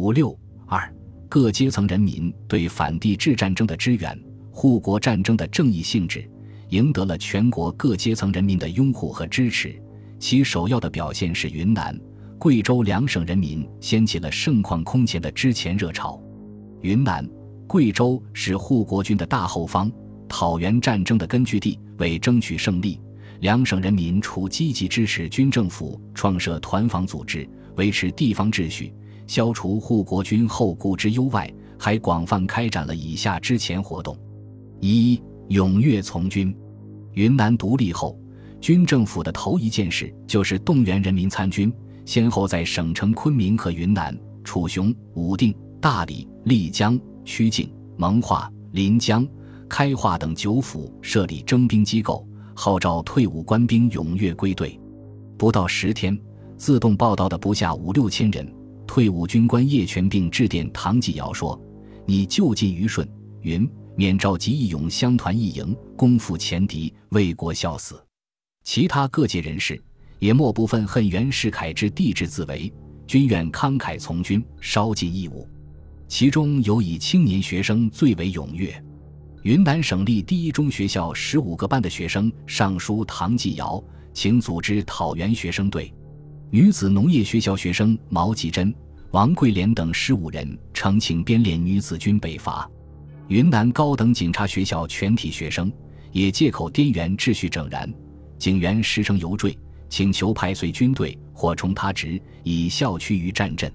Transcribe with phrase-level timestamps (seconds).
[0.00, 0.34] 五六
[0.66, 0.90] 二
[1.28, 4.18] 各阶层人民对反帝制战争的支援、
[4.50, 6.26] 护国战争的正义性质，
[6.70, 9.78] 赢得了全国各阶层人民的拥护和支持。
[10.18, 11.94] 其首要的表现是云南、
[12.38, 16.18] 贵州两省人民掀起了盛况空前的支前热潮。
[16.80, 17.28] 云南、
[17.66, 19.92] 贵州是护国军的大后方，
[20.26, 21.78] 讨袁战争的根据地。
[21.98, 22.98] 为争取胜利，
[23.40, 27.46] 两省人民除积极支持军政府创设团防组织，
[27.76, 28.94] 维持地方秩序。
[29.30, 31.48] 消除护国军后顾之忧外，
[31.78, 34.18] 还广泛开展了以下之前活动：
[34.80, 36.52] 一、踊跃从军。
[37.12, 38.18] 云南独立后，
[38.60, 41.72] 军政府的头一件事就是动员人民参军，
[42.04, 49.24] 先后在省城昆明和云南、楚雄、武定、大理、丽江、曲靖、蒙化、临江、
[49.68, 54.76] 开化等九府设立征兵机构，号召退伍官兵踊跃归队。
[55.38, 56.20] 不到十天，
[56.56, 58.52] 自动报到的不下五六千人。
[58.90, 61.56] 退伍军官叶全并致电唐继尧说
[62.04, 63.08] ：“你就近于顺
[63.42, 68.04] 云，免召集义勇乡团一营，攻赴前敌，为国效死。”
[68.66, 69.80] 其他各界人士
[70.18, 72.68] 也莫不愤恨袁世凯之帝制自为，
[73.06, 75.48] 均愿慷慨从军，稍尽义务。
[76.08, 78.74] 其中有以青年学生最为踊跃。
[79.44, 83.80] 云南省立第一中学校十五个班的学生上书唐继尧，
[84.12, 85.94] 请组织讨袁学生队。
[86.52, 88.74] 女子农业学校学生毛继珍、
[89.12, 92.68] 王桂莲等十五人呈请编练女子军北伐。
[93.28, 95.72] 云南高等警察学校全体学生
[96.10, 97.88] 也借口滇元秩序整然，
[98.36, 99.56] 警员时称游说，
[99.88, 103.72] 请求派随军队或充他职，以效区于战阵。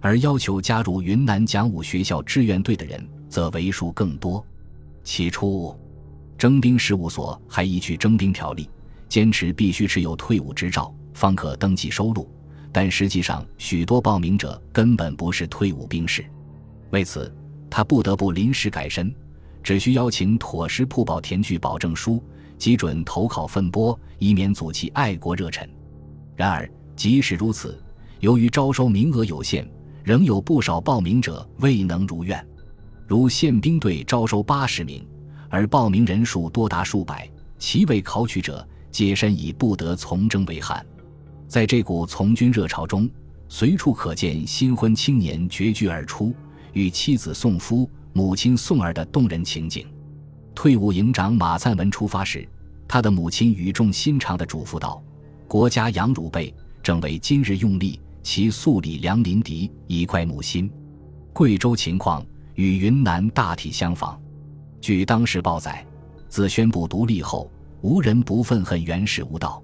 [0.00, 4.44] 而要求加入云南讲武学校志愿队的人则为数更多。
[5.04, 5.78] 起初，
[6.36, 8.68] 征兵事务所还依据征兵条例，
[9.08, 10.92] 坚持必须持有退伍执照。
[11.20, 12.26] 方可登记收录，
[12.72, 16.24] 但实际上许多报名者根本不是退伍兵士，
[16.92, 17.30] 为此
[17.68, 19.14] 他不得不临时改身，
[19.62, 22.24] 只需邀请妥实铺报填具保证书，
[22.56, 25.68] 即准投考分拨，以免阻其爱国热忱。
[26.34, 27.78] 然而即使如此，
[28.20, 29.70] 由于招收名额有限，
[30.02, 32.42] 仍有不少报名者未能如愿。
[33.06, 35.06] 如宪兵队招收八十名，
[35.50, 40.82] 而报名人数多达数百，其未考取者皆身以不得从征为憾。
[41.50, 43.10] 在这股从军热潮中，
[43.48, 46.32] 随处可见新婚青年决句而出，
[46.74, 49.84] 与妻子送夫、母亲送儿的动人情景。
[50.54, 52.48] 退伍营长马赞文出发时，
[52.86, 55.02] 他的母亲语重心长地嘱咐道
[55.48, 60.70] ：“国家养汝辈，正为今日用力，其素礼良邻敌，以快母心。”
[61.34, 62.24] 贵州情况
[62.54, 64.16] 与云南大体相仿。
[64.80, 65.84] 据当时报载，
[66.28, 67.50] 自宣布独立后，
[67.80, 69.60] 无人不愤恨袁氏无道。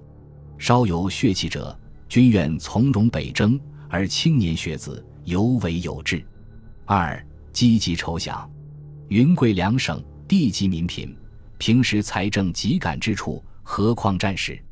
[0.59, 1.79] 稍有血气者，
[2.09, 3.59] 均愿从容北征；
[3.89, 6.25] 而青年学子尤为有志。
[6.85, 8.49] 二积极筹饷，
[9.09, 11.17] 云贵两省地级民贫，
[11.59, 14.63] 平时财政极感之处，何况战时？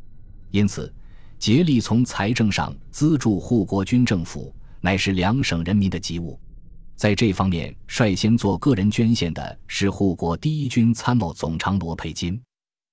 [0.50, 0.92] 因此，
[1.38, 6.38] 竭力从财政上资助护国军政府，乃是两省人民的急务。
[6.94, 12.40] 在这方面，率先做个人捐献的是护国第一军参谋总长罗培金，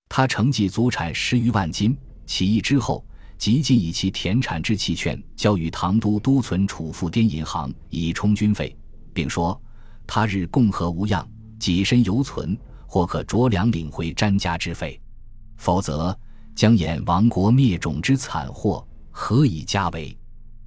[0.09, 1.95] 他承继祖产十余万斤。
[2.31, 3.05] 起义之后，
[3.37, 8.73] 即即以其田产之契券交与唐都督存储富滇银行以充军费，
[9.13, 9.61] 并说
[10.07, 11.27] ：“他日共和无恙，
[11.59, 14.97] 己身犹存，或可酌粮领回詹家之费；
[15.57, 16.17] 否则，
[16.55, 20.17] 将演亡国灭种之惨祸，何以家为？”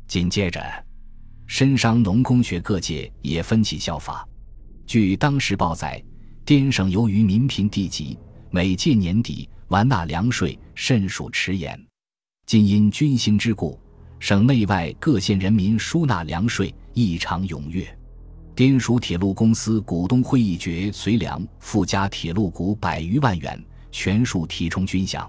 [0.06, 0.62] 紧接着，
[1.46, 4.28] 深商农工学各界也分起效法。
[4.86, 6.04] 据当时报载，
[6.44, 8.14] 滇省由于民贫地瘠，
[8.50, 9.48] 每届年底。
[9.74, 11.76] 完纳粮税甚属迟延，
[12.46, 13.76] 今因军兴之故，
[14.20, 17.84] 省内外各县人民输纳粮税异常踊跃。
[18.54, 25.28] 滇蜀铁路公司股东会议决随粮附加铁路股百余万元，全数提充军饷。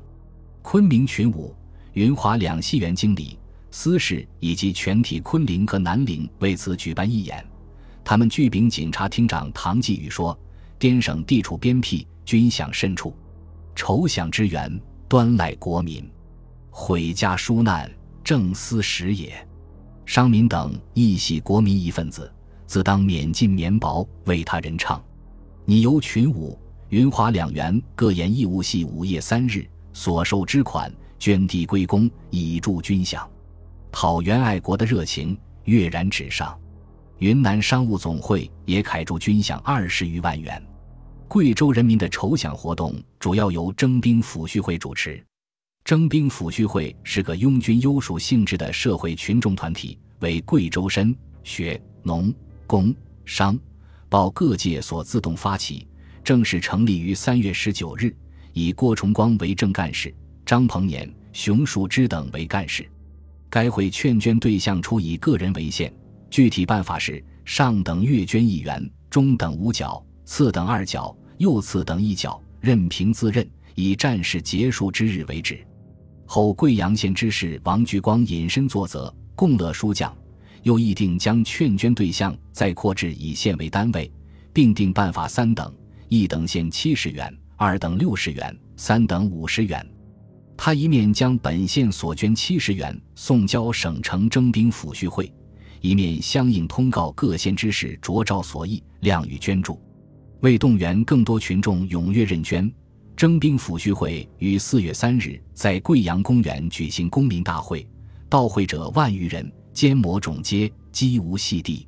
[0.61, 1.55] 昆明群武、
[1.93, 3.39] 云华两系园经理、
[3.71, 7.43] 司事以及全体昆凌和南陵为此举办义演。
[8.03, 10.39] 他们据禀警察厅长唐继宇说
[10.77, 13.11] ：“滇省地处边僻，军饷甚处。”
[13.75, 16.09] 筹饷之源，端赖国民，
[16.71, 17.91] 毁家纾难，
[18.23, 19.35] 正思时也。
[20.05, 22.31] 商民等亦系国民一份子，
[22.65, 25.03] 自当免尽绵薄，为他人唱。
[25.65, 26.57] 你由群舞、
[26.89, 33.27] 云华两员各演义务戏午夜三日所受之款，捐地归公，以助军饷。
[33.91, 36.57] 讨袁爱国的热情跃然纸上。
[37.19, 40.61] 云南商务总会也凯助军饷二十余万元。
[41.27, 45.21] 贵州人民的筹饷活动主要由征兵抚恤会主持。
[45.83, 52.33] 征兵抚恤会是个拥军优属性质的社会群众团体，为贵州绅、学、农、
[52.65, 52.93] 工、
[53.23, 53.57] 商、
[54.09, 55.87] 报各界所自动发起，
[56.23, 58.15] 正式成立于三月十九日，
[58.53, 60.13] 以郭崇光为正干事，
[60.45, 62.89] 张鹏年、熊树之等为干事。
[63.49, 65.93] 该会劝捐对象初以个人为限，
[66.31, 75.65] 具体办法是：上等月捐一元，中等五角，次等二角，又次等一角，任凭自认，以战事结束之日为止。
[76.25, 80.13] 后贵阳县知事王菊光隐身作则，共乐书降，
[80.63, 84.11] 又议定将劝捐对象再扩至以县为单位，
[84.51, 85.71] 并定办法三等：
[86.09, 89.87] 一等县七十元，二等六十元，三等五十元。
[90.57, 95.31] 他一面将本县所捐七十元送交省城征兵抚恤会，
[95.81, 99.79] 一面相应通告各县知事着照所议，量予捐助。
[100.45, 102.71] 为动员更多群众踊跃认捐。
[103.17, 107.87] 征兵抚恤会于四月三日在贵阳公园举行公民大会，
[108.29, 111.87] 到会者万余人，坚摩冢街，几无细地。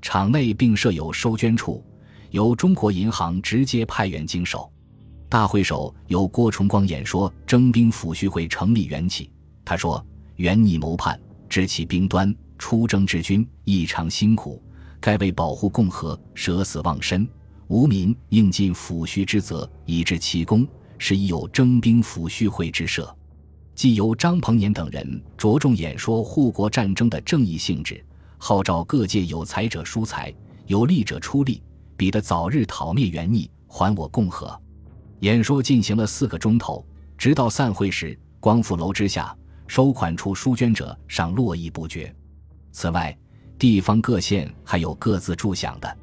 [0.00, 1.84] 场内并设有收捐处，
[2.30, 4.72] 由中国银行直接派员经手。
[5.28, 9.30] 大会首由郭崇光演说征兵抚恤会成立缘起。
[9.62, 10.02] 他说
[10.36, 11.20] ：“元逆谋叛，
[11.50, 14.62] 知其兵端，出征之军异常辛苦，
[14.98, 17.28] 该为保护共和，舍死忘身。”
[17.70, 20.66] 无民应尽抚恤之责，以致其功，
[20.98, 23.16] 是已有征兵抚恤会之设。
[23.76, 28.04] 既由张鹏年等人着重演说护国战争的正义性质，
[28.38, 30.34] 号召各界有才者疏财，
[30.66, 31.62] 有力者出力，
[31.96, 34.60] 彼得早日讨灭元逆，还我共和。
[35.20, 36.84] 演说进行了四个钟头，
[37.16, 39.32] 直到散会时，光复楼之下，
[39.68, 42.12] 收款处书捐者尚络绎不绝。
[42.72, 43.16] 此外，
[43.56, 45.98] 地方各县还有各自助饷的。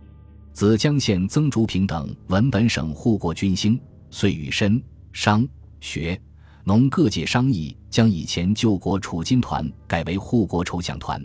[0.57, 4.81] 子江县曾竹平等闻本省护国军兴，遂与申、
[5.13, 5.48] 商、
[5.81, 6.19] 学、
[6.63, 11.24] 农各界商议，将以前救国储金团改为护国筹饷团。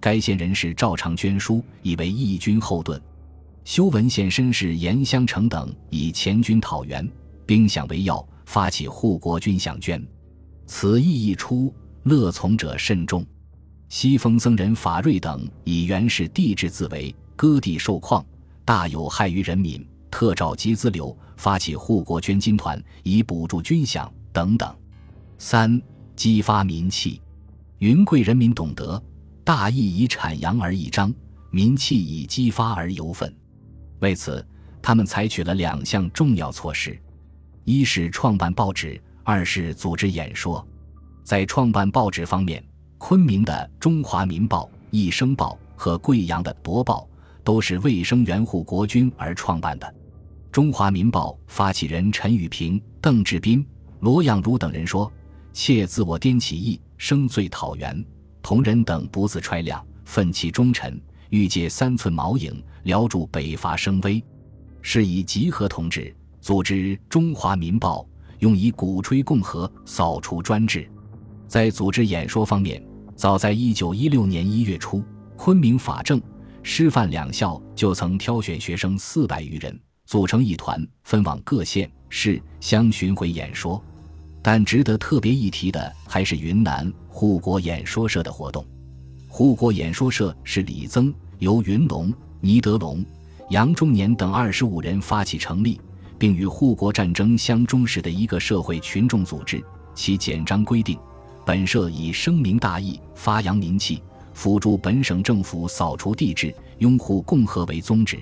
[0.00, 3.00] 该县人士照常捐书，以为义军后盾。
[3.64, 7.08] 修文县绅士严香成等以前军讨袁，
[7.46, 10.04] 兵饷为要，发起护国军饷捐。
[10.66, 13.24] 此意一出，乐从者甚众。
[13.88, 18.26] 西风僧人法瑞等以原始地质自为，割地受矿。
[18.64, 24.74] 大有害于人民，特召集资流，发起护国捐金团，以补助军饷等等。
[25.38, 25.80] 三、
[26.14, 27.20] 激发民气。
[27.78, 29.02] 云贵人民懂得，
[29.42, 31.12] 大义以阐扬而益彰，
[31.50, 33.34] 民气以激发而尤愤。
[33.98, 34.46] 为此，
[34.80, 36.96] 他们采取了两项重要措施：
[37.64, 40.64] 一是创办报纸，二是组织演说。
[41.24, 42.64] 在创办报纸方面，
[42.98, 47.08] 昆明的《中华民报》《一生报》和贵阳的《博报》。
[47.44, 49.94] 都是为生援护国军而创办的。
[50.50, 53.66] 中华民报发起人陈宇平、邓志斌、
[54.00, 55.10] 罗养儒等人说
[55.52, 58.04] ：“妾自我颠起义，生罪讨袁。
[58.42, 61.00] 同仁等不自揣量，奋起忠臣，
[61.30, 64.22] 欲借三寸毛影，辽助北伐声威。
[64.82, 68.06] 是以集合同志，组织中华民报，
[68.40, 70.90] 用以鼓吹共和，扫除专制。
[71.46, 72.84] 在组织演说方面，
[73.14, 75.02] 早在一九一六年一月初，
[75.36, 76.20] 昆明法政。
[76.62, 83.82] 师范两校就曾挑选学生四百余人，组成一团，分往各县市乡巡回演说。
[84.40, 88.64] 但值得特别一提的，还是云南护国演说社的活动。
[89.28, 93.04] 护国演说社是李增、由云龙、倪德龙、
[93.50, 95.80] 杨中年等二十五人发起成立，
[96.18, 99.62] 并与护国战争相忠实的一个社会群众组织。
[99.94, 100.98] 其简章规定，
[101.44, 104.02] 本社以声明大义，发扬民气。
[104.34, 108.18] 辅助本省政府扫除帝制、拥护共和为宗旨。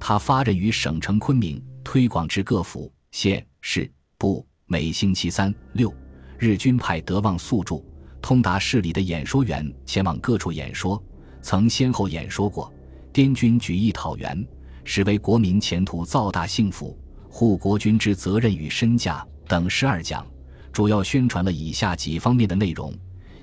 [0.00, 4.46] 他发轫于省城昆明，推广至各府、县、市、部。
[4.66, 5.92] 每星期三、六
[6.38, 7.84] 日均派德望宿助、
[8.22, 11.00] 通达市里的演说员前往各处演说。
[11.42, 12.72] 曾先后演说过
[13.12, 14.42] “滇军举义讨袁，
[14.82, 16.96] 实为国民前途造大幸福；
[17.28, 20.26] 护国军之责任与身价”等十二讲，
[20.72, 22.90] 主要宣传了以下几方面的内容。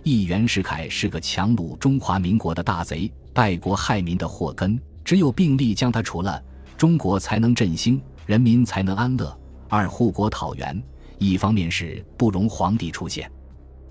[0.04, 4.80] 一袁世凯是个强掳中华民国的大贼，败国害民的祸根。
[5.06, 6.44] 只有并力将他除了，
[6.76, 9.38] 中国才能振兴，人民才能安乐。
[9.70, 10.82] 二护国讨袁，
[11.20, 13.32] 一方面是不容皇帝出现，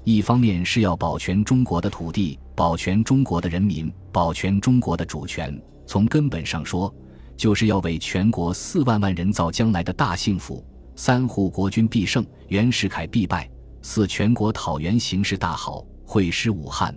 [0.02, 5.56] 一方面是要保全中国的土地，保全中国的人民，保全中国的主权。
[5.86, 6.92] 从根本上说，
[7.36, 10.64] 就是要为全国四万万人造将来的大幸福。
[10.96, 13.48] 三护国军必胜，袁世凯必败。
[13.82, 15.84] 四全国讨袁形势大好。
[16.04, 16.92] 会师武汉，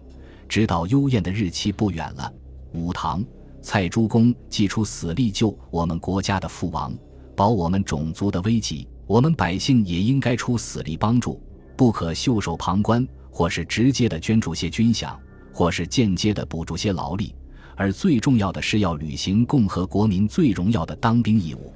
[0.49, 2.33] 直到幽燕的日期不远了。
[2.73, 3.23] 武唐、
[3.61, 6.91] 蔡诸公祭出死力救我们国家的父王，
[7.35, 11.39] 保我们种族的危急，我们百姓也应该出死力帮助，
[11.77, 15.15] 不可袖手旁观，或是直接的捐助些军饷，
[15.53, 17.35] 或是间接的补助些劳力，
[17.75, 21.71] 而最重要的是要履行共和国民最荣耀的当兵义务。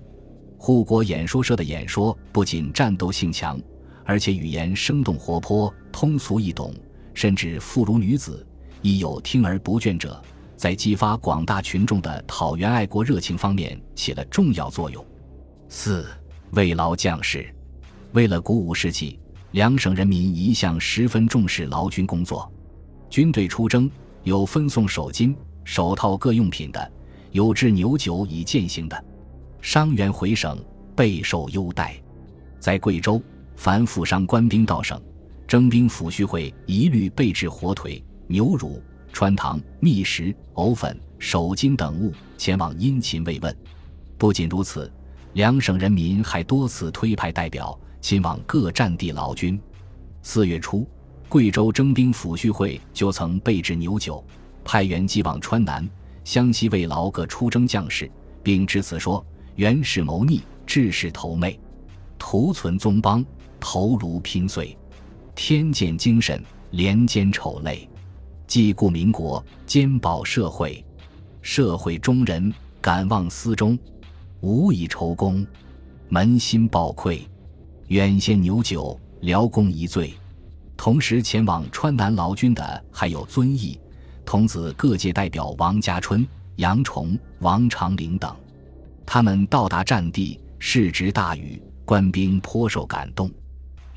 [0.58, 3.62] 护国演说社的演说不仅战斗性强，
[4.08, 6.74] 而且语言生动活泼、通俗易懂，
[7.14, 8.48] 甚至妇孺女子
[8.82, 10.24] 亦有听而不倦者，
[10.56, 15.06] 在激发广大群众的讨袁爱国热情方面起了重要作用。
[15.68, 16.08] 四、
[16.52, 17.54] 慰劳将士，
[18.14, 19.20] 为了鼓舞士气，
[19.52, 22.50] 两省人民一向十分重视劳军工作。
[23.10, 23.92] 军队出征，
[24.24, 25.36] 有分送手巾、
[25.66, 26.92] 手套各用品的，
[27.32, 29.06] 有置牛酒以践行的。
[29.62, 30.58] 伤员回省
[30.96, 32.02] 备受优待。
[32.58, 33.22] 在贵州，
[33.58, 35.02] 凡府上官兵到省，
[35.48, 43.58] 征兵抚恤会一律备置火腿、牛乳、川糖、蜜食、藕粉、手巾等物前往殷勤慰问。
[44.16, 44.90] 不仅如此，
[45.34, 49.60] 两省人民还多次推派代表亲往各战地劳军。
[50.22, 50.88] 四月初。
[51.30, 54.24] 贵州征兵抚恤会就曾备置牛酒，
[54.64, 55.86] 派员寄往川南、
[56.24, 58.10] 湘西慰劳各出征将士，
[58.42, 59.26] 并致辞说
[59.58, 61.60] ：“原是谋逆，志士投媚，
[62.18, 63.26] 图存宗邦，
[63.60, 64.78] 头颅拼碎，
[65.36, 67.88] 天见精神，连肩丑泪，
[68.46, 70.84] 既顾民国，兼保社会，
[71.42, 73.78] 社会中人敢望思中，
[74.42, 75.46] 无以酬功，
[76.10, 77.28] 扪心抱愧，
[77.88, 80.14] 远献牛酒，辽公一醉。”
[80.78, 83.80] 同时前往川南劳军的还有遵义、
[84.24, 86.26] 童子各界代表王家春、
[86.58, 88.34] 杨崇、王长龄等。
[89.04, 93.32] 他们到达战地，市值大雨，官兵颇受感动。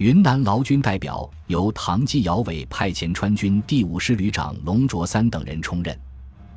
[0.01, 5.95] 云南劳军代表由唐继尧伟派遣川军第五师旅长龙卓三等人充任。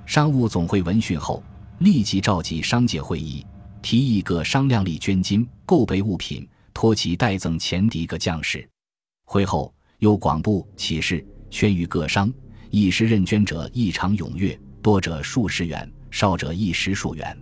[0.05, 1.43] 商务总会闻讯后，
[1.79, 3.45] 立即召集商界会议，
[3.81, 8.65] 提议各商量力捐金，购备物品，托其代赠前敌各将士。
[9.25, 9.73] 会后。
[10.00, 12.33] 又广布启事，宣谕各商：
[12.69, 17.38] 一时认捐者异常踊跃，多者数十元，少者一时数元。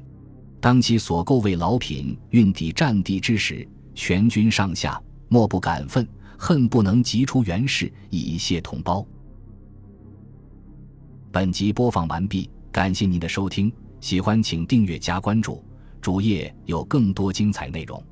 [0.59, 4.99] 当其所购为劳品运抵战地之时，全军上下
[5.33, 6.05] 莫不感愤，
[6.37, 9.07] 恨不能急出元氏以谢同胞。
[11.31, 13.71] 本集播放完毕，感谢您的收听，
[14.01, 15.63] 喜欢请订阅加关注，
[16.01, 18.03] 主页有更多精彩内容。